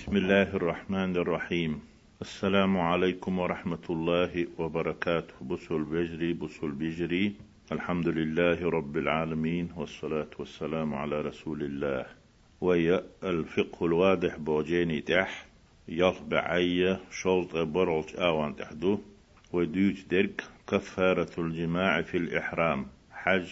[0.00, 1.80] بسم الله الرحمن الرحيم
[2.22, 7.34] السلام عليكم ورحمة الله وبركاته بسل بجري بسل بجري
[7.72, 12.06] الحمد لله رب العالمين والصلاة والسلام على رسول الله
[12.60, 15.46] ويا الفقه الواضح بوجيني تح
[15.88, 18.98] يلب عيا شلط برلج آوان تحدو
[19.52, 23.48] وديوت درك كفارة الجماع في الإحرام حج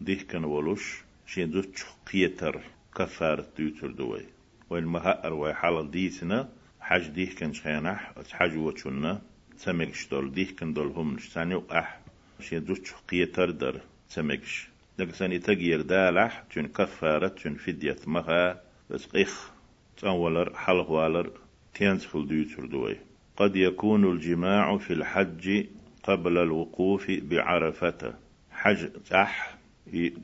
[0.00, 2.60] ديكن ولوش شين دوتش قيتر
[2.96, 4.31] كفارة ديوتر دوي
[4.72, 6.48] والمهأر ويحال ديسنا
[6.80, 9.12] حج ديه كان شخينح حج وچونا
[9.56, 12.00] سمكش دول ديه كان دول هم سانيو أح
[12.40, 19.06] شي دوش قيتر در سمكش لك ساني تغيير دالح تون كفارة تون فدية مها بس
[19.06, 19.50] قيخ
[19.96, 21.30] تنولر حلوالر
[21.74, 22.96] تينسخل ديوتر دوي
[23.36, 25.66] قد يكون الجماع في الحج
[26.02, 28.14] قبل الوقوف بعرفة.
[28.50, 29.54] حج تح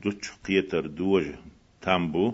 [0.03, 1.25] دوش قيتر دوج
[1.81, 2.33] تامبو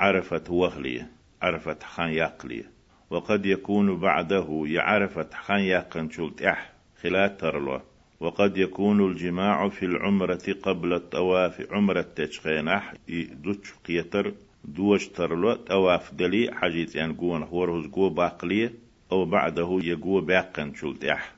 [0.00, 1.13] عرفة وغلية.
[1.44, 2.64] عرفت خان يقلي
[3.10, 7.80] وقد يكون بعده يعرفت خان يقن شلت أح خلال ترلو.
[8.20, 12.94] وقد يكون الجماع في العمرة قبل الطواف عمرة تشخينح
[13.32, 14.32] دوش قيتر
[14.64, 15.54] دوش ترلو.
[15.54, 18.70] طواف دلي حاجيت يعني قوان هورهز قو باقلي
[19.12, 21.34] أو بعده يقو باقن شلت أح.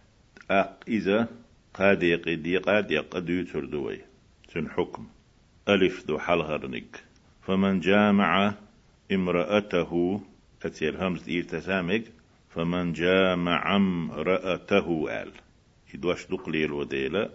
[0.50, 1.28] أق إذا
[1.74, 3.98] قاد يقدي قاد يقدي تردوي
[4.54, 5.06] سن حكم؟
[5.68, 7.04] ألف دو حلهرنك
[7.42, 8.54] فمن جامع
[9.12, 10.20] امرأته
[10.60, 12.04] تسير همز إير تسامك
[12.48, 15.30] فمن جامع امرأته قال
[15.94, 17.30] يدوش دقلي الوديلة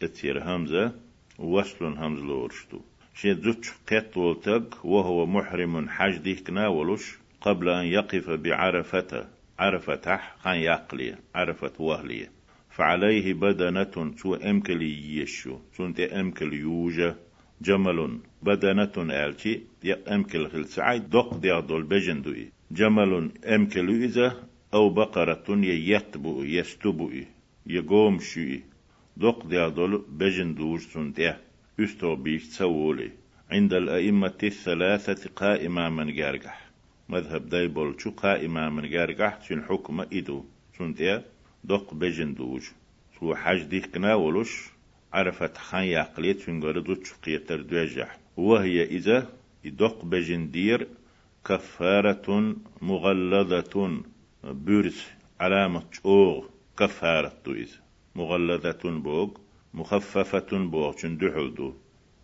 [0.00, 0.92] تسير همزة
[1.38, 2.80] وصل همز لورشتو.
[3.14, 9.28] شي زوج قتل وهو محرم حج ديك ناولوش قبل أن يقف بعرفة.
[9.58, 12.30] عرفة خان يقلي عرفة وهلية
[12.70, 17.16] فعليه بدنة سو أمكلي يشو سنت أمكلي يوجة.
[17.64, 19.62] جمل بدنة آلتي
[20.14, 24.28] أمكل خل سعي دق دي دول بجندوي جمل أمكل إذا
[24.74, 27.10] أو بقرة يتبو يستبو
[27.66, 28.62] يقوم شوي
[29.16, 31.40] دق دي دول بجندوش سنتيه
[31.80, 33.10] استو بيش تسولي
[33.50, 36.70] عند الأئمة الثلاثة قائمة من جارجح
[37.08, 40.44] مذهب دايبول شو قائمة من جارجح شن حكمة إدو؟
[40.78, 41.24] سنتيه
[41.64, 42.72] دق بجندوش
[43.20, 44.73] سو حاج ديك كناولوش
[45.14, 49.18] عرفت خان يقليت شنغر دو تشقيتر دوجح وهي إذا
[49.64, 50.80] يدق بجندير
[51.46, 53.74] كفارة مغلظة
[54.44, 55.00] بورس
[55.40, 56.44] علامة أوغ
[56.78, 57.78] كفارة إذا
[58.14, 59.30] مغلظة بوغ
[59.74, 61.72] مخففة بوغ شندحل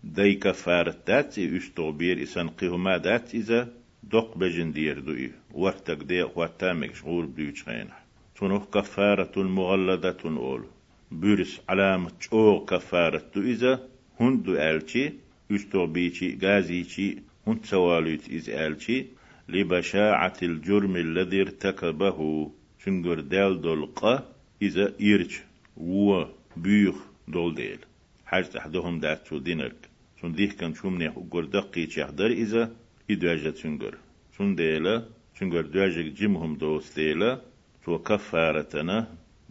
[0.04, 3.68] دي كفارة دات يستغبير إسان قهما دات إذا
[4.02, 8.02] دق بجندير دوي ورتك دي واتامك شغور بيوش خينح
[8.36, 10.64] تنوح كفارة مغلظة أول
[11.10, 13.88] بورس علامة أو كفارة إذا
[14.21, 15.12] هندو ألشي
[15.50, 17.16] يستو بيشي غازيشي
[17.47, 19.06] هند سواليت إز ألشي
[19.49, 22.50] لبشاعة الجرم الذي ارتكبه.
[22.84, 24.15] شنجر دال دولقة
[24.62, 25.41] إذا إيرش
[25.76, 26.25] و
[26.56, 26.97] بيخ
[27.28, 27.78] دول ديل.
[28.26, 29.88] حاج تحدهم دات شو دينرك
[30.20, 32.72] شن ديه كان شو منيح وقر دقي تشحدر إذا
[33.10, 33.94] إدواجة شنجر
[34.38, 35.04] شن ديلا
[35.38, 37.41] شنجر دواجة جمهم دوس ديلا
[37.84, 38.99] شو كفارتنا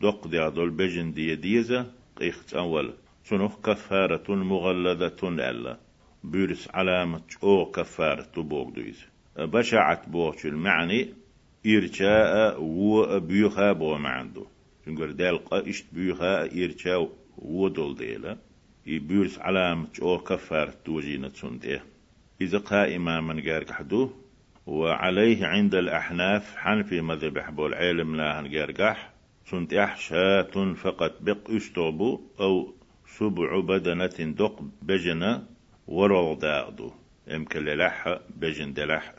[0.01, 1.85] دق دي عدول بجن دي ديزة
[2.17, 2.93] قيخت أول.
[3.23, 5.77] سنوخ كفارة مغلظة ألا.
[6.23, 9.05] بيرس علامة أو كفارة بوغ دويز.
[9.37, 11.13] بشعت بوغ المعني
[11.67, 14.45] إرشاء و بيوخا بو معندو
[14.85, 18.37] شنقر دالقا إشت بيوخا إرشاء و دول ديلا.
[18.87, 21.81] بيرس علامة أو كفارة توجينة سنده
[22.41, 24.09] إذا قائمة من جارك حدو
[24.67, 29.18] وعليه عند الأحناف حنفي مذهب حبو العلم لا هنجارجح
[29.51, 32.73] سنت شاة فقط بق أستوبو أو
[33.17, 35.43] سبع بدنة دق بجنة
[35.87, 36.91] ورو داغدو
[37.35, 39.13] إمكن للح بجن دلح.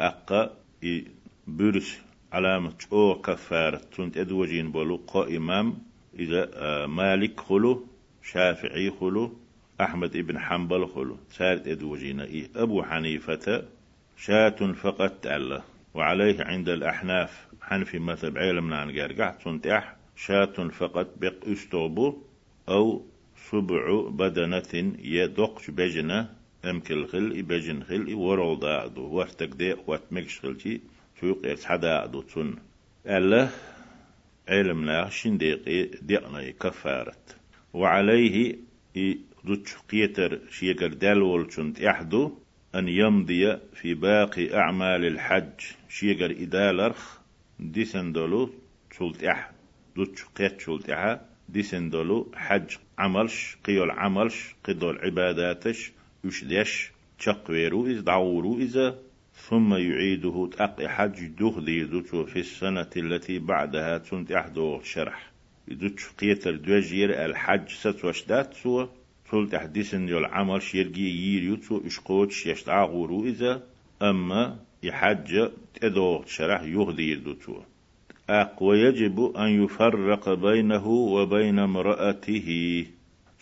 [0.00, 1.04] أقا إي
[1.46, 2.00] برس
[2.32, 3.80] علامة أو كفارة.
[3.96, 5.78] سنت أدوجين بولو قا إمام
[6.18, 7.86] إذا آه، مالك خلو
[8.22, 9.32] شافعي خلو
[9.80, 11.16] أحمد ابن حنبل خلو.
[11.30, 13.64] سارت أدوجين إي أبو حنيفة
[14.16, 15.62] شاة فقط تعالى
[15.94, 17.45] وعليه عند الأحناف.
[17.68, 22.18] حنفي مثل علمنا عن قرقع تنتح شاة فقط بق استوبو
[22.68, 23.04] أو
[23.50, 26.28] سبع بدنة يدق بجنة
[26.64, 30.80] أمكل خل بجن خل ورو داعدو وقتك دي وقت مكش خلتي
[31.20, 32.54] سوق يتحدى عدو تن
[33.06, 33.48] ألا
[34.48, 37.36] علمنا شنديقي دقنا كفارت.
[37.74, 38.56] وعليه
[39.44, 42.32] دوتش قيتر شيقر دالول شنت يحدو
[42.74, 47.25] أن يمضي في باقي أعمال الحج شيقر إدالرخ
[47.60, 48.50] ديسندولو
[48.90, 49.50] تشولت إح
[49.96, 55.92] دوتش قيت تشولت إحا ديسندولو حج عملش قيول عملش قدول عباداتش
[56.24, 58.98] يشديش تشقويرو إذ دعورو إذا
[59.34, 65.30] ثم يعيده تأقي حج دوخ ديدوتو في السنة التي بعدها تنت أحدو شرح.
[65.68, 68.88] يدوتش قيتر دوجير الحج ستوشدات سوى
[69.30, 73.62] تول تحديثن يول عمل شيرجي يير يوتو إشقوتش يشتعغورو إذا
[74.02, 75.50] أما يحج
[75.80, 77.60] تدو شرح يهدي يدوتو
[78.30, 82.86] أق ويجب أن يفرق بينه وبين امرأته.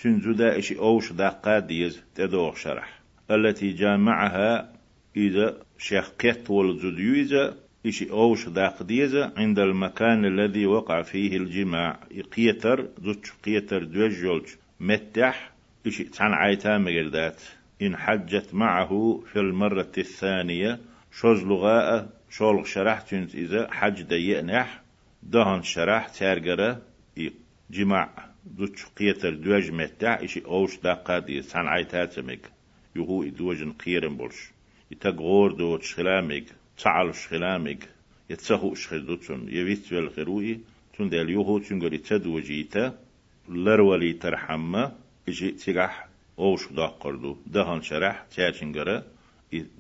[0.03, 3.01] تنزو دائش أوش داقا ديز تدو شرح.
[3.31, 4.73] التي جامعها
[5.17, 7.57] إذا شخقت والزديو إذا
[7.87, 12.01] إشي أوش داق ديزا عند المكان الذي وقع فيه الجماع.
[12.37, 14.47] قيتر زوج قيتر دوجولج
[14.81, 15.53] متح
[15.87, 17.43] إشي تان عيتا مجردات
[17.83, 20.81] إن حجت معه في المرة الثانية
[21.19, 24.83] شوز لغاء شولغ شرح تنت إذا حج ديئنح
[25.23, 26.83] دهن شرح تارجرة
[27.71, 28.09] جماع
[28.59, 32.51] زوج قيتر دوج متح إشي أوش داقا ديز تان عيتا تمك
[32.97, 34.51] يهو إدوجن قيرن بولش.
[34.91, 36.45] يتغور دوت شخلامك
[36.79, 37.89] تعال شخلامك
[38.31, 40.61] يتسهو شخدوتون يويت والخروي
[40.97, 42.99] تون دال يوهو تنغري تدوجيتا
[43.49, 44.93] لرولي ترحمة
[45.29, 46.09] إجي تيغح
[46.39, 49.03] أوش داقردو دهان شرح تياتنغرا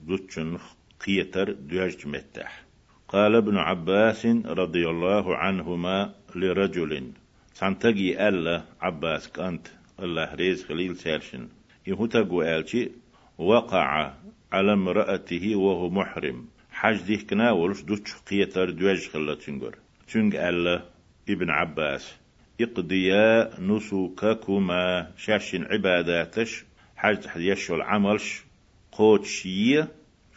[0.06, 0.58] دوتشن
[1.06, 2.64] قيتر دوج متح.
[3.08, 7.12] قال ابن عباس رضي الله عنهما لرجل
[7.54, 9.66] سانتجي ألا عباس كانت
[10.02, 11.48] الله ريز خليل سيرشن.
[11.86, 12.90] يهوتاقو آلشي
[13.38, 14.14] وقع
[14.52, 16.48] على امرأته وهو محرم.
[16.70, 19.74] حج ديه كنا ولش دوش قيتر دوج خلا تنجر
[20.08, 20.82] تنج ألا
[21.28, 22.14] ابن عباس
[22.60, 26.64] اقضيا نسوككما شاشن عباداتش.
[26.96, 28.44] حج تحت يشو العملش
[28.92, 29.24] قوت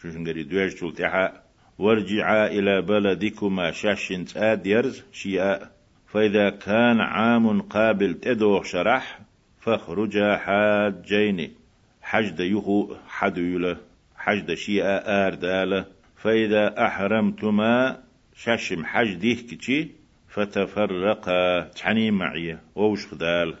[0.02, 1.32] شيء شو شنجري دوج تلتحا
[1.78, 5.70] وارجعا إلى بلدكما شاشن تاديرز شيئا
[6.06, 9.20] فإذا كان عام قابل تدوخ شرح
[9.60, 11.54] فاخرجا حاجين.
[12.02, 13.76] حج يهو حد يلا
[14.16, 15.84] حج شيئا آردالة.
[16.16, 17.98] فإذا أحرمتما
[18.36, 19.88] شاشم حج ديه كتشي
[20.28, 23.54] فتفرقا تعني معي ووش خدال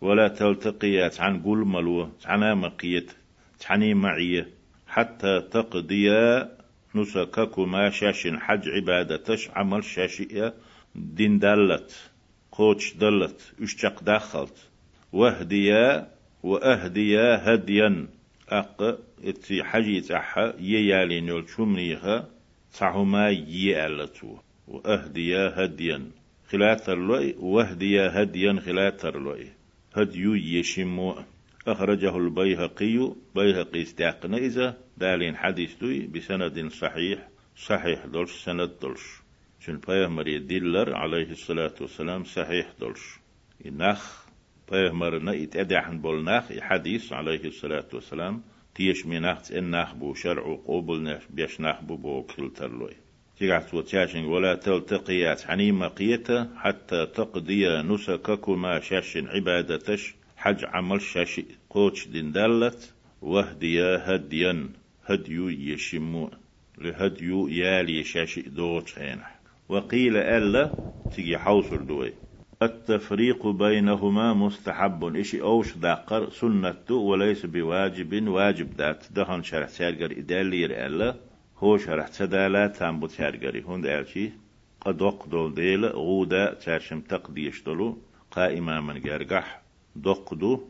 [0.00, 3.12] ولا تلتقيا عن قول ملو تعنى مقيت
[3.60, 4.57] تعني معي
[4.88, 6.58] حتى تقضيا
[6.94, 10.54] نسككما شاشن حج عبادتش عمل شاشئة
[10.94, 12.10] دين دلت
[12.52, 14.68] قوتش دلت اشتق دخلت
[15.12, 16.08] وهديا
[16.42, 18.06] وأهديا هديا.
[18.48, 22.28] أق إتي حجي تحا ييالين يول شمنيها
[22.78, 24.36] تعهما يألتو
[24.68, 26.10] وأهديا هديا.
[26.50, 29.46] خلات اللوي وهديا هديا خلات اللوي
[29.94, 31.14] هديو يشمو.
[31.72, 39.02] أخرجه البيهقي بيهقي استعقنا إذا دالين حديث دوي بسند صحيح صحيح دولش سند دولش.
[39.60, 43.18] شن بيهمر ديلر عليه الصلاة والسلام صحيح دولش.
[43.66, 44.26] نخ
[44.70, 48.42] بيهمرنا يتأدعن بولناخ حديث عليه الصلاة والسلام
[48.74, 52.96] تيش مناخت إناخ بو شرع قوبل ناخ بيش ناخ بو بو كلترلوي
[53.38, 62.08] تيغعت وتشاشن ولا تلتقيات حنيمة قيتا حتى تقضي نسككما شاشن عبادتش حج عمل شاشي قوتش
[62.08, 62.32] دين
[63.22, 64.68] وهديا هديا
[65.06, 66.30] هديو يشمو
[66.78, 69.26] لهديو يالي شاشي دوت هنا.
[69.68, 70.70] وقيل ألا
[71.14, 72.12] تيجي حوصر دوي.
[72.62, 75.16] التفريق بينهما مستحب.
[75.16, 81.14] إشي أوش داقر سنة وليس بواجب واجب دات دهن شرح سيرجر إدالير ألا.
[81.58, 84.30] هو شرح سدالا تامبو تارجري هون دالشي
[84.80, 87.98] قد وقدول ديل غودا تارشم تقديش دلو
[88.30, 89.67] قائما من جرجح
[90.04, 90.60] دقدو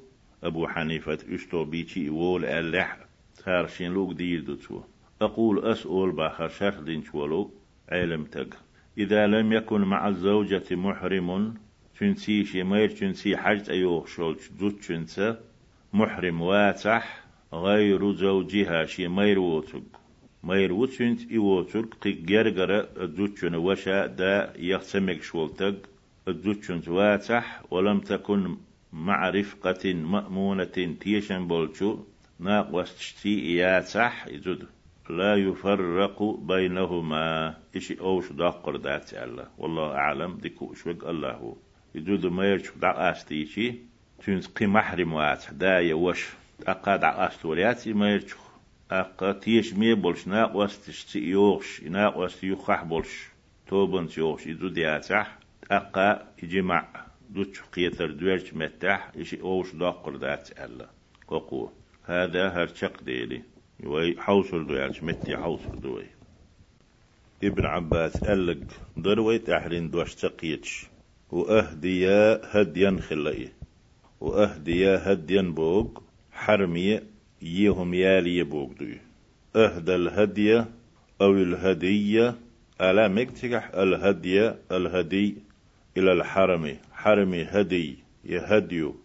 [0.45, 2.99] أبو حنيفة اشتو بيتي وول ألح
[3.45, 4.81] تارشين لوك دير دوتو
[5.23, 7.51] أقول أسأل باخر شرح دين شولو
[7.89, 8.51] علم تق
[8.99, 11.55] إذا لم يكن مع الزوجة محرم
[11.99, 15.37] تنسي شمير تنسي حج أيوه شولش دوت تنسى
[15.93, 19.83] محرم واتح غير زوجها شمير ووتق
[20.45, 22.81] مير وتشنت إيوترك قيق جرجرة
[23.17, 25.77] دوتشن وشا دا يخسمك شولتق
[26.29, 28.57] الدوتشنت واتح ولم تكن
[28.92, 31.99] مع رفقة مأمونة تيشن بولشو
[32.40, 34.68] ناق وستشتي ياتح يزود
[35.11, 37.54] لا يفرق بينهما.
[37.76, 41.33] إشي أوش داقر دات الله والله أعلم ديكو شوق الله.
[41.33, 41.54] هو
[41.95, 43.75] يدود ما يرجع دع أستيشي
[44.25, 46.28] تنس قي محرم وات داية وش
[46.66, 48.37] أقا دع أستورياتي ما يرجع
[48.90, 50.26] أقا تيش مي بولش.
[50.26, 53.28] ناق واستشتي يوغش ناق واست يخح بولش
[53.66, 55.38] توبن يوغش يدود ياتح
[55.71, 57.08] أقا يجمع.
[57.31, 60.87] دوتش قيتر دويرش متاح إشي أوش داقر دات الله
[61.29, 61.69] قوقو
[62.05, 63.43] هذا هرشق ديلي.
[63.85, 66.07] وي حوصل دويرش متي حوصل دوي.
[67.45, 68.67] ابن عباس قالك
[68.97, 70.87] دروي تحرين دوش تقيتش.
[71.31, 73.49] وأهديا هديا خلائي
[74.21, 75.89] وأهديا هديا بوغ
[76.33, 77.01] حرمي
[77.43, 79.01] يهم يالي بوغ دوي.
[79.57, 80.69] أهدى الهدية
[81.21, 82.35] أو الهدية
[82.81, 85.37] ألا مكتك الهدية الهدي
[85.97, 88.97] إلى الحرم حرم هدي يهديو.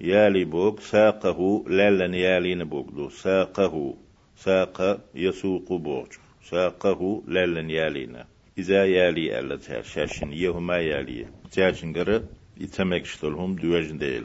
[0.00, 3.94] يالي بوك ساقه لألن يالي نبوك دو ساقه
[4.36, 6.08] ساق يسوق بوك.
[6.50, 8.26] ساقه لألن يالينا
[8.58, 10.32] إذا يالي ألا تشاشن.
[10.32, 11.26] يهما يالي.
[11.50, 12.22] تشاشن قرأ
[12.60, 14.24] يتمكشتلهم دوجن ديل.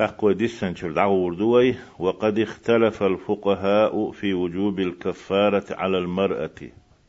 [0.00, 6.60] أقوى ديسن دعور دوي وقد اختلف الفقهاء في وجوب الكفارة على المرأة.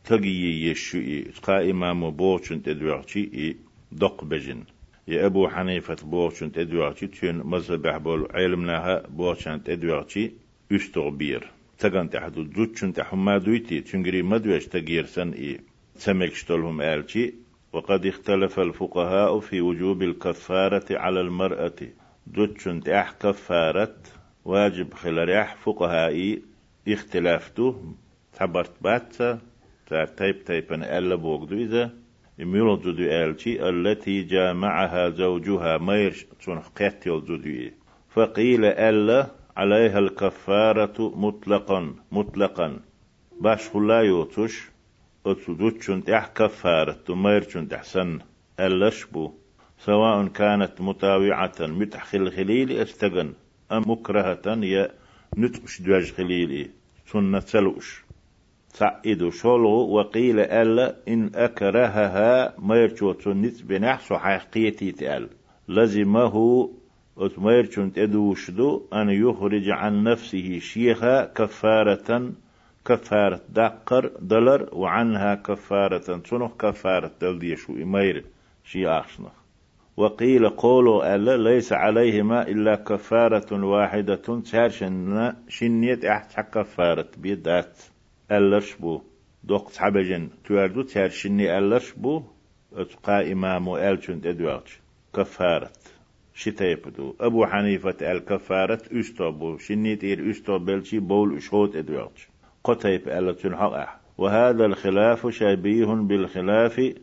[0.04, 1.32] تقي يشوئي.
[1.44, 3.56] قا إمام بوشن تدوعشي
[3.92, 4.64] دق بجن.
[5.08, 10.32] يا أبو حنيفة بوشن تدوعشي تشين مذهب بول علمناها بوشن تدوعشي
[10.72, 11.52] أستغبير.
[11.80, 15.60] تغن تحدو دوتشن تحما دويتي تنجري مدوش تغيير سن إي
[16.06, 17.34] تمكشتلهم آلشي
[17.74, 21.80] وقد اختلف الفقهاء في وجوب الكفارة على المرأة.
[22.28, 23.96] دوتشن تأح كفارة
[24.46, 26.42] واجب خلال فقهائي
[26.88, 27.94] اختلافته.
[28.40, 29.40] تبرت باتسا
[29.88, 31.94] تار تايب تايبن ألا بوغدو إذا
[32.40, 37.72] دودو آلتي التي جامعها زوجها ميرش تنخ قتل
[38.10, 39.28] فقيل ألا
[39.58, 42.80] عليها الكفارة مطلقا مطلقا.
[43.42, 44.70] باش خلا يوتش
[45.26, 48.20] أتدوتشن تح كفارة ميرشن تحسن
[48.60, 49.34] ألشبو
[49.80, 53.34] سواء كانت متاوعة متحخل خليل استغن.
[53.72, 54.92] أم مكرهة يا
[55.38, 56.70] نتقش دواج خليلي
[57.06, 58.05] سنة سلوش.
[58.78, 65.30] تعيد شولو وقيل ألا إن أكرهها ما يرشوت نت بنحس حقيقيتي تأل.
[65.70, 66.70] لزمه
[67.18, 72.32] أتميرشون تدوشدو أن يخرج عن نفسه شيخا كفارة
[72.86, 78.26] كفارة دقر دلر وعنها كفارة تنخ كفارة دلديشو إمير
[78.64, 79.32] شي أخشنخ
[79.98, 87.95] وقيل قولوا ألا ليس عليهما إلا كفارة واحدة تشارشن شنيت أحت كفارة بيدات.
[88.32, 89.02] ألرش بو.
[89.44, 92.24] دوق تعبجن تواردو تشارشني ألرش بو
[92.74, 94.80] اتقى إمامو ألشن تدوالش
[95.16, 95.70] كفارة
[96.34, 102.28] شتيبدو أبو حنيفة الكفارة أستوبو شنيت إير أستوبلشي بول أشهود أدوالش.
[102.64, 106.94] قتيب ألتن حقح وهذا الخلاف شبيه بالخلاف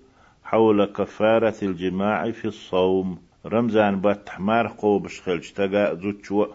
[0.45, 3.19] حول كفارة الجماع في الصوم.
[3.47, 6.47] رمزان باتحمار قوبش خلش تقا زوتشو.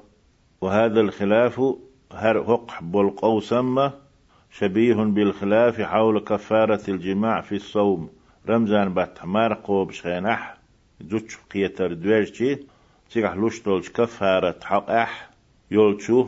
[0.62, 1.62] وهذا الخلاف
[2.12, 4.07] هر هق بالقوسمة
[4.52, 8.10] شبيه بالخلاف حول كفارة الجماع في الصوم.
[8.50, 10.58] رمزان باتحمار قوبش خينح
[11.02, 12.58] زوتش قيتر دويرشي.
[13.10, 15.30] تيقح لوش كفارة حق أح
[15.72, 16.28] يولشو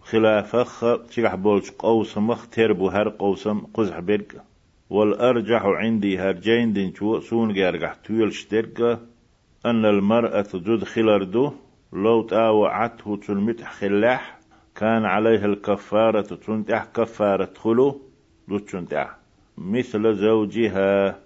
[0.00, 0.84] خلافخ.
[1.10, 2.46] تيقح بولش قوسمخ.
[2.46, 4.42] تربو هر قوسم قزح بيرك
[4.90, 8.80] والأرجح عندي هرجين دين شو سون جارجح تويل شترك
[9.66, 11.52] أن المرأة جد خلردو.
[11.92, 14.37] لو تاوعته تلمتح خلاح.
[14.78, 18.00] كان عليها الكفارة تنتح كفارة خلو
[18.48, 19.16] دو تنتح
[19.58, 21.18] مثل زوجها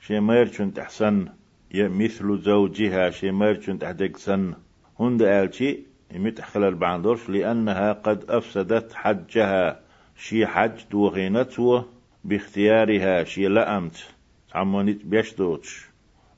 [0.00, 1.28] شمير تنتح سن.
[1.74, 4.54] مثل زوجها شمير تنتح دق سن.
[5.00, 5.78] هند آلشي
[6.14, 9.80] يمتح خلال بعندورش لأنها قد أفسدت حجها.
[10.16, 11.84] شي حج دوغينته
[12.24, 14.06] باختيارها شي لأمت.
[14.54, 15.86] عمونيت بيشدوتش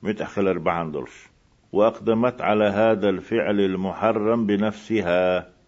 [0.03, 1.29] متأخل بعندلش
[1.73, 5.60] وأقدمت على هذا الفعل المحرم بنفسها.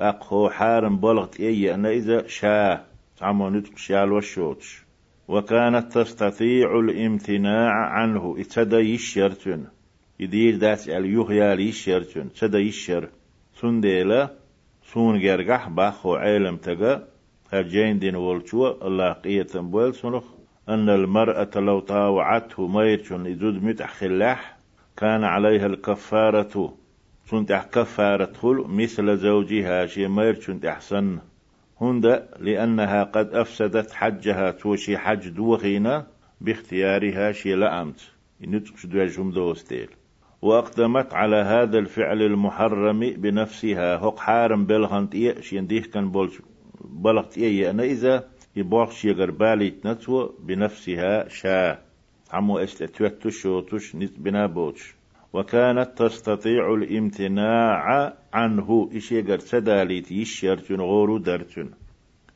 [0.00, 2.86] أقهو حارم بلغت إيه أنا إذا شاء
[3.22, 4.82] عمونيت شال وشوتش.
[5.28, 8.36] وكانت تستطيع الامتناع عنه.
[8.38, 9.64] إتدى يشيرتن
[10.20, 13.08] يدير دات اليوغيال يشيرتن تدى يشير.
[13.60, 14.30] سنديلا
[14.92, 17.08] سون جرجح باخو عالم تجا.
[17.52, 20.24] هرجين دين والشو الله قية بول سنخ.
[20.68, 24.58] أن المرأة لو طاوعته ميرشن إذود متحخلاح
[24.96, 26.74] كان عليها الكفارة.
[27.30, 31.18] سنتح كفارة خل مثل زوجها شي ميرشن أحسن.
[31.80, 36.06] هند لأنها قد أفسدت حجها توشي حج دوغينا
[36.40, 38.00] باختيارها شي لأمت.
[38.40, 39.88] نتقش دواجهم دوستيل.
[40.42, 43.96] وأقدمت على هذا الفعل المحرم بنفسها.
[43.96, 46.38] هق حارم بلغنت إيه شين كان بولش
[46.84, 51.82] بلغت إيه أنا إذا يبوخ يغر بالي نتو بنفسها شاء
[52.32, 54.97] عمو استتوتش شوتش بنا بوتش.
[55.32, 58.90] وكانت تستطيع الامتناع عنه.
[58.92, 61.70] إشيغر سداليت يشير غورو درتن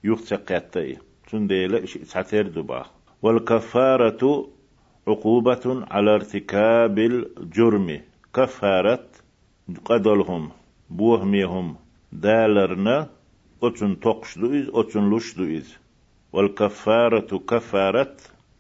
[0.05, 0.99] يختقاتي
[1.31, 2.83] تنديل إش تعتير دبا
[3.23, 4.49] والكفارة
[5.09, 8.01] عقوبة على ارتكاب الجرم.
[8.35, 9.09] كفارة
[9.85, 10.51] قدلهم
[10.91, 11.77] بوهميهم.
[12.13, 13.09] دالرنا
[13.63, 15.79] أتن تقشدو إز أتن لشدو إز
[16.33, 18.17] والكفارة كفارة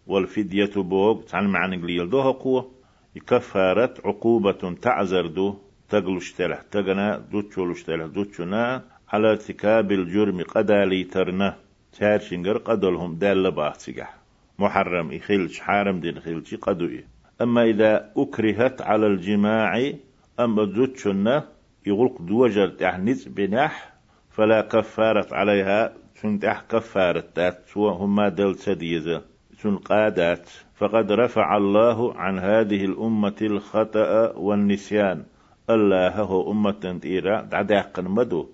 [0.06, 2.81] والفدية بوغ تعال معنى قليل دو قوة.
[3.20, 5.54] كفارة عقوبة تعزر دو
[5.88, 11.56] تقلش تلح تقنا دوتشولش تلح دوتشنا على ارتكاب الجرم قدا ليترنا
[11.98, 14.16] تارشنجر قدلهم دال باهتسجح
[14.58, 17.04] محرم إخلش حارم دين خلش قدوي
[17.42, 19.92] أما إذا أكرهت على الجماع
[20.40, 21.48] أما زوجنا
[21.86, 23.92] يغلق دوجر تحنيز بنح
[24.30, 25.92] فلا كفارة عليها
[26.22, 29.22] تنتح كفارة تات سوى هما دل سديزة.
[29.66, 35.24] قادات فقد رفع الله عن هذه الأمة الخطأ والنسيان.
[35.70, 38.48] الله هو أمة تيرا دعداق مدو.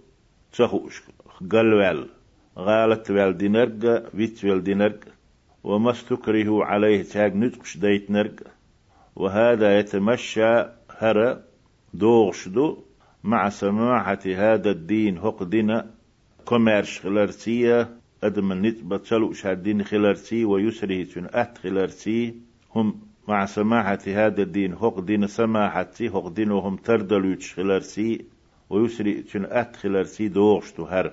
[0.53, 1.03] تسخوش
[1.51, 2.09] قلوال.
[2.59, 5.01] غالت والدينرق ويت والدينرق
[5.65, 8.37] وما استكره عليه تاج نتقش ديت نرق.
[9.17, 10.65] وهذا يتمشى
[10.99, 11.39] هر
[11.95, 12.79] دوغشدو
[13.25, 15.91] مع سماحة هذا الدين هقدنا
[16.45, 22.35] كوميرش خلرسية أدم النسبة تلو شادين خلرسي ويسره تن أت خلرسي
[22.75, 28.25] هم مع سماحة هذا الدين هقدنا سماحتي هقدنا هم تردلوش خلرسي
[28.71, 31.13] ويسري تن أت خلرسي دوغشتو هر.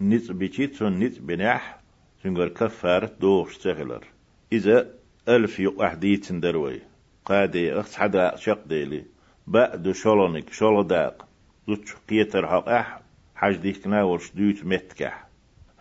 [0.00, 0.46] نسبة
[0.78, 1.80] تن نسبة نح
[2.24, 4.04] تنقر كفارة دوغش تغلر
[4.52, 4.90] إذا
[5.28, 6.80] ألف يقعديت دروي.
[7.24, 9.04] قادي أخت حدا شق ديلي.
[9.46, 11.28] بعد شلونك شلو داق.
[11.68, 13.00] دوتش قيتر حق أح
[13.34, 15.25] حاج ديك ناورش دوت متكح.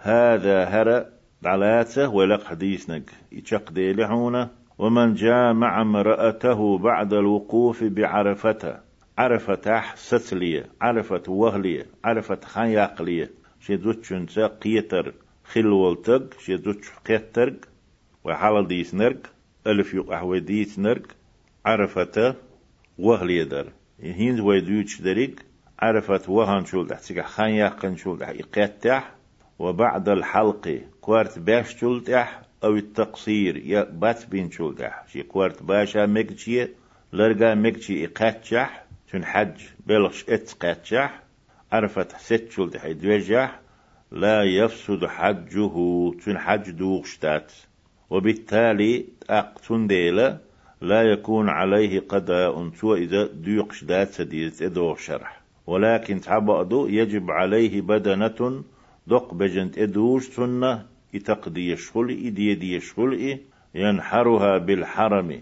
[0.05, 1.05] هذا هرأ
[1.41, 8.75] دعلاته ولق حديثنك يشق ديلي حونا ومن جامع امرأته بعد الوقوف بعرفته.
[9.17, 11.85] عرفت ستلية عرفت وهلية.
[12.03, 13.31] عرفت خياقلية.
[13.59, 14.25] شي دوتشن
[14.62, 15.13] قيتر.
[15.45, 17.55] خلولتق شي دوتش قيترق
[18.24, 19.21] وحال ديس نرق.
[19.67, 21.07] ألف يقع وديس نرق.
[21.65, 22.33] عرفته
[22.97, 23.67] وهل يدر
[24.00, 25.35] هين ويدوش دريق.
[25.79, 28.19] عرفت وهن شول خان يقن شول
[28.81, 29.14] تح.
[29.59, 35.63] وبعد الحلق كوارت باش شول تح أو التقصير يا بات بين شول تح شي كوارت
[35.63, 36.67] باشا مكتشي
[37.13, 41.24] لرقا مكتشي إقاتشح تن حج بلغش اتقاتشح
[41.71, 43.59] عرفت ست شول تح يدوجح
[44.12, 45.75] لا يفسد حجه
[46.25, 47.51] تن حج دوغشتات
[48.09, 50.38] وبالتالي أقتن ديلا
[50.81, 55.41] لا يكون عليه قضاء سوى إذا ديقش دات سديد إدو شرح.
[55.67, 58.63] ولكن تعبأدو يجب عليه بدنة
[59.08, 63.39] دق بجنت إدوش سنة يتقدي يشغل إدي دي يشغل
[63.76, 65.41] ينحرها بالحرم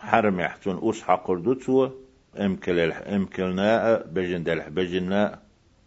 [0.00, 1.90] حرم يحتون أصحى قردتو
[2.40, 5.38] أمكل أمكلنا بجن دلح بجنا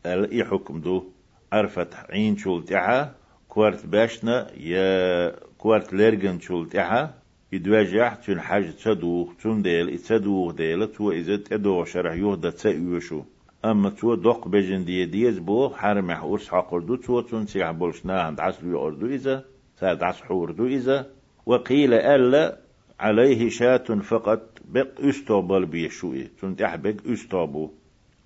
[0.06, 1.04] اي حكم دو.
[1.54, 3.16] عرفت عين شول تحا
[3.50, 7.14] كوارت باشنا يا كوارت ليرجن شول تحا.
[7.52, 13.22] يدواجح تون حاجة تدوخ تون ديل تدوخ ديل تو إذا تدوخ شرح يهدى تأيوشو
[13.66, 18.40] أما تو دوق بجن دي ديز بو حرمح أرس حقردو تو تون سيح بولشنا عند
[18.40, 21.08] عصر يوردو إذا ساد عصر حوردو إذا
[21.46, 22.58] وقيل ألا
[23.00, 27.70] عليه شاة فقط بق استوبل بيشوئي تون تحبق استوبو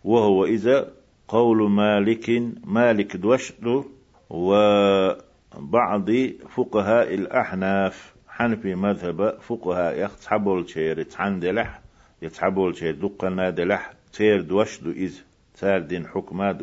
[0.04, 0.91] وهو إذا
[1.28, 3.86] قول مالك مالك دوشدو
[4.30, 6.10] وبعض
[6.49, 11.82] فقهاء الأحناف حنفي مذهب فقهاء يختصحبوا الشير تحندلح
[12.21, 15.28] يتحبوا الشير دقنا دلح تير دوشدو إذ
[15.59, 16.57] تار دين حكما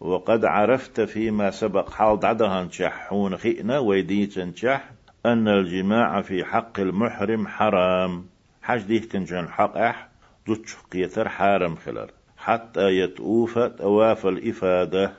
[0.00, 4.90] وقد عرفت فيما سبق حال دعدها حون خئنا ويديت شح
[5.26, 8.26] أن الجماع في حق المحرم حرام.
[8.62, 10.08] حاج ديه كنجان حق أح
[10.46, 12.10] دوتش قيتر حارم خلر.
[12.36, 15.12] حتى يتوف تواف الإفادة.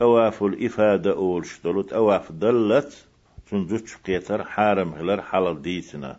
[0.00, 3.06] تواف الإفادة أول شتلو تواف دلت
[3.50, 6.16] تنجوش قيتر حارم غلر حلال ديتنا.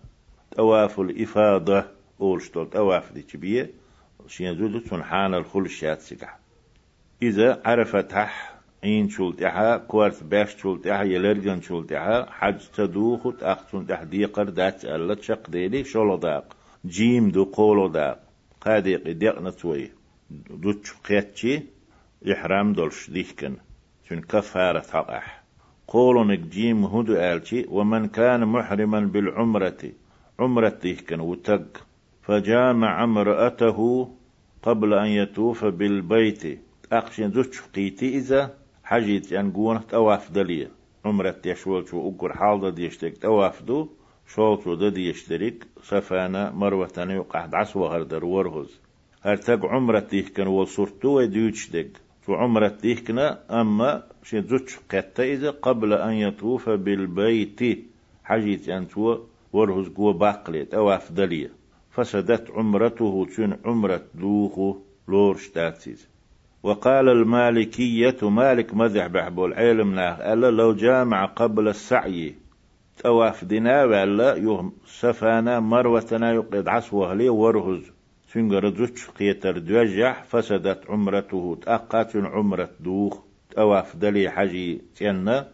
[0.52, 1.88] تواف الإفادة
[2.22, 3.72] أول شتول تواف دي تبيه
[4.28, 6.40] شين زودو تنحان الخلشات سكح
[7.22, 14.86] إذا عرفت حح عين شولتها كوارت باش شولتها يلرجن شولتها حج تدوخ تأختون تحديقر دات
[14.86, 16.56] ألا تشق ديلي شولو داق.
[16.86, 18.20] جيم دو قولو داق.
[18.62, 19.92] قاديق ديق نتوي
[20.50, 21.62] دوتش قيتشي
[22.32, 23.56] إحرام دولش ديكن
[24.10, 25.44] تن كفارة حقح
[25.88, 29.92] قولون جيم هدو آلتي ومن كان محرما بالعمرة.
[30.40, 31.88] عمرة تيكن وتق
[32.28, 34.10] فجامع امرأته
[34.64, 36.60] قبل أن يطوف بالبيت.
[36.92, 40.70] أقشن زوج قيتي إذا حجيت ينقون تواف دلية
[41.06, 43.88] عمرة يشول شو أقر حال دي يشترك تواف دو
[44.28, 45.68] شوط دي يشترك.
[45.84, 48.80] سفانا مروة يقع دعس وهردر ورهز.
[49.24, 50.08] هرتق عمرة
[50.48, 51.92] وصورتو وديوش دق
[52.30, 57.60] عمرة تيكنا أما شي زوج قتا إذا قبل أن يطوف بالبيت.
[58.24, 59.18] حجيت أنتو
[59.54, 61.67] ورهز قوة باقليت أو أفضلية
[61.98, 64.76] فسدت عمرته تون عمرة دوخو
[65.08, 66.08] لورش تاتيز
[66.64, 72.36] وقال المالكية مالك مذح بحبو العلم ألا لو جامع قبل السعي
[72.98, 77.92] تواف دنا ولا يوم سفانا مروتنا يقيد عصوه لي ورهز.
[78.34, 83.18] سنجر زوج قيتر دوجح فسدت عمرته تأقات عمرة دوخ
[83.56, 85.48] تواف دلي حجي تينا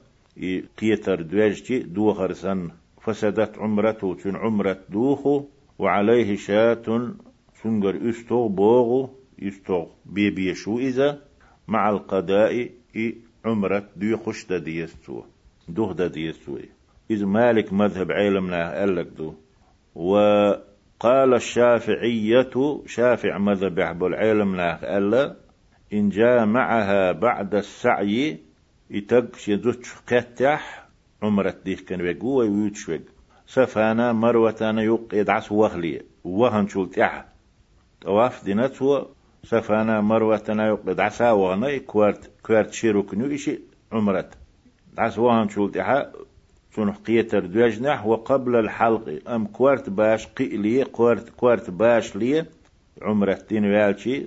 [0.77, 2.69] قيتر دوجتي دوخر سن
[3.01, 5.43] فسدت عمرته تن عمرة دوخو
[5.83, 6.85] وعليه شاة
[7.63, 9.09] سنجر استوغ بوغو
[9.43, 9.87] استوغ.
[10.05, 11.21] بيبي شو إذا
[11.67, 13.15] مع القضاء إي
[13.45, 15.23] عمرة دي خش دا ديستو
[15.67, 16.57] دوه دا ديستو.
[17.11, 19.33] إذ مالك مذهب علمنا قالك دو.
[19.95, 25.35] وقال الشافعية شافع مذهب يحب العلم قال
[25.93, 28.39] إن جاء معها بعد السعي
[28.89, 30.87] يتق شدوش قتح
[31.23, 32.91] عمرة ديه كان ويقو ويوتش
[33.53, 37.25] سفانا مروتانا يق يدعس وهلي وهن شلت اح
[38.01, 39.05] طواف دينتو
[39.43, 43.59] سفانا مروتانا يق يدعسا وغنا كوارت كوارت شيرو كنو إشي
[43.91, 44.29] عمرة
[44.93, 46.05] دعس وهن شلت اح
[46.75, 52.45] سنح قيتر دوجنح وقبل الحلق أم كوارت باش قئلي كوارت كوارت باش لي
[53.01, 54.25] عمرة دين ويالشي.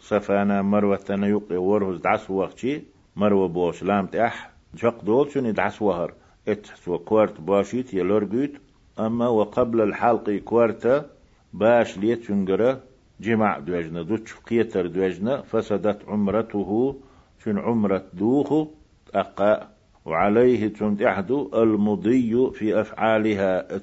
[0.00, 2.82] سفانا مروتانا يق ورهز دعس وقتي
[3.16, 6.12] مرو بوش لام تأح شق دول شنو دعس وهر.
[6.48, 8.50] ات سو كوارت باشيت يلورجوت
[8.98, 11.10] أما وقبل الحلق كوارتا
[11.52, 12.82] باش ليت شنجرة
[13.20, 17.00] جمع دوجنا دوتش قيتر دوجنا فسدت عمرته
[17.44, 18.66] شن عمرة دوخو
[19.14, 19.68] أقا
[20.04, 23.80] وعليه تنتحدو المضي في أفعالها.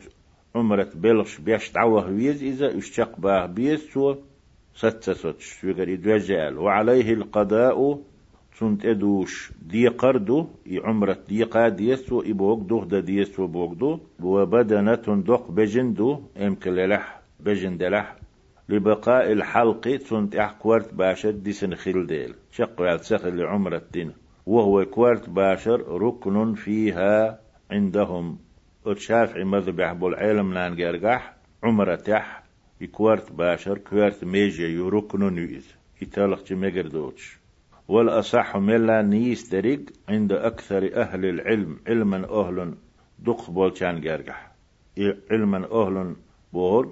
[0.55, 4.15] عمرة بلغش بيش تعوه ويز إذا اشتق باه بيز سو
[4.75, 5.65] ستة ستش
[6.57, 8.01] وعليه القضاء
[8.59, 13.99] سنت أدوش دي قردو إي عمرة دي قاد يسو إي بوغدو دا ديسو بوغدو.
[14.23, 18.15] وبدنة دق بجندو ام كللح بجندلح
[18.69, 24.11] لبقاء الحلق سنت أح كوارت باشر دي سنخيل ديل شق على سخل لعمرة دين.
[24.45, 27.39] وهو كوارت باشر ركن فيها
[27.71, 28.37] عندهم.
[28.87, 31.33] الشافعي مذبح بالعلم لأن جرجح.
[31.63, 32.43] عمرة تح.
[32.91, 35.65] كوارت باشر كوارت ميجي يركن يؤذ
[36.01, 37.42] يتالق جمجر دوتش
[37.87, 41.79] والأصح ملا نيسترق عند أكثر أهل العلم.
[41.87, 42.73] علما أهل
[43.19, 44.51] دق بولشان جرجح.
[45.31, 46.15] علما أهل
[46.53, 46.89] بورغ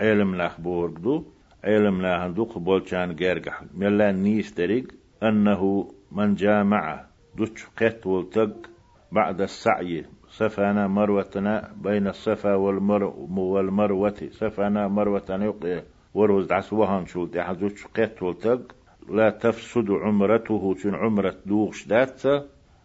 [0.00, 1.24] علم لاخ بورغ دو
[1.64, 3.62] علم لاخ دق بولشان جرجح.
[3.74, 4.84] ملا نيسترق
[5.22, 7.04] أنه من جامع
[7.36, 8.70] دوش قت والتق
[9.12, 10.04] بعد السعي.
[10.28, 13.04] سفانا مروتنا بين الصفا والمر
[13.38, 14.28] والمروة.
[14.30, 15.82] سفانا مروتنا يقي
[16.14, 18.77] ورز عسوهان شولت يحزوش قت والتق
[19.10, 22.44] لا تفسد عمرته تن عمرة دوغش داتة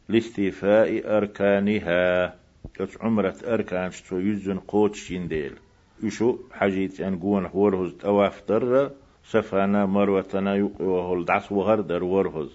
[0.09, 2.35] لاستيفاء أركانها.
[2.73, 5.55] كتش عمرة أركان شتو يزن قوتش ينديل.
[6.03, 8.91] يشو حاجيت أن قوان ورهز تواف در
[9.23, 12.49] سفانا مروتنا يقوى وهل دعس وهر در ورهز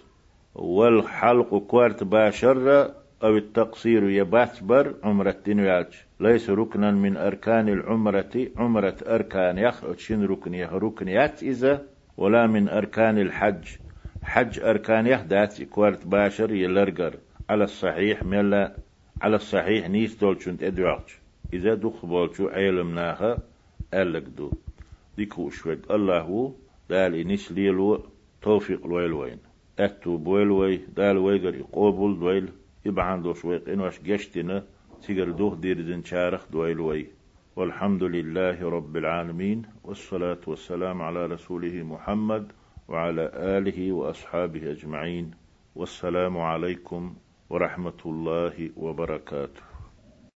[0.54, 2.90] والحلق كوارت باشر
[3.22, 10.24] أو التقصير يبات بر عمرة دينويالج ليس ركنا من أركان العمرة عمرة أركان يخ شن
[10.24, 11.82] ركن يخ ركنيات إذا
[12.18, 13.64] ولا من أركان الحج.
[14.22, 17.14] حج أركان يهدات كوارت باشر يلرقر.
[17.50, 18.76] على الصحيح ملا
[19.22, 21.08] على الصحيح نيس دول شنت ادوعج
[21.52, 23.38] إذا دخ بولشو عيلم ناها
[23.94, 24.50] ألق دو.
[25.16, 26.54] ديكو شوك الله
[26.90, 28.04] دال إنيس ليلو
[28.42, 29.38] توفيق الويلوين
[29.78, 32.48] أتو بويلوي دال ويقر يقوبل دويل.
[32.86, 33.68] يبعان دو شويق.
[33.68, 34.64] إنواش جشتنا
[35.02, 37.06] تيقر دوه دير زن شارخ دويلوي
[37.58, 42.52] والحمد لله رب العالمين والصلاة والسلام على رسوله محمد
[42.88, 45.30] وعلى آله وأصحابه أجمعين
[45.74, 47.14] والسلام عليكم
[47.50, 49.67] ورحمة الله وبركاته.